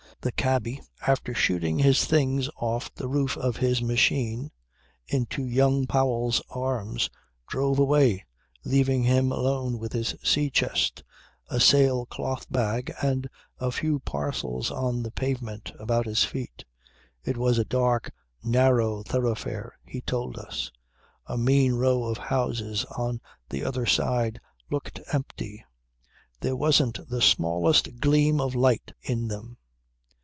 The 0.23 0.31
cabby, 0.31 0.79
after 1.07 1.33
shooting 1.33 1.79
his 1.79 2.05
things 2.05 2.47
off 2.57 2.93
the 2.93 3.07
roof 3.07 3.35
of 3.37 3.57
his 3.57 3.81
machine 3.81 4.51
into 5.07 5.43
young 5.43 5.87
Powell's 5.87 6.43
arms, 6.51 7.09
drove 7.47 7.79
away 7.79 8.27
leaving 8.63 9.01
him 9.01 9.31
alone 9.31 9.79
with 9.79 9.93
his 9.93 10.13
sea 10.23 10.51
chest, 10.51 11.03
a 11.49 11.59
sail 11.59 12.05
cloth 12.05 12.45
bag 12.51 12.93
and 13.01 13.27
a 13.57 13.71
few 13.71 13.97
parcels 13.99 14.69
on 14.69 15.01
the 15.01 15.09
pavement 15.09 15.71
about 15.79 16.05
his 16.05 16.23
feet. 16.23 16.65
It 17.23 17.35
was 17.35 17.57
a 17.57 17.65
dark, 17.65 18.11
narrow 18.43 19.01
thoroughfare 19.01 19.75
he 19.83 20.01
told 20.01 20.37
us. 20.37 20.71
A 21.25 21.35
mean 21.35 21.73
row 21.73 22.03
of 22.03 22.19
houses 22.19 22.85
on 22.95 23.21
the 23.49 23.63
other 23.63 23.87
side 23.87 24.39
looked 24.69 24.99
empty: 25.11 25.65
there 26.41 26.55
wasn't 26.55 27.09
the 27.09 27.23
smallest 27.23 27.99
gleam 27.99 28.39
of 28.39 28.53
light 28.53 28.91
in 29.01 29.27
them. 29.27 29.57